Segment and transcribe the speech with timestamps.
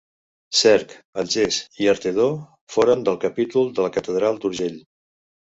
[0.59, 2.25] Cerc, el Ges i Artedó
[2.77, 4.83] foren del capítol de la catedral d'Urgell.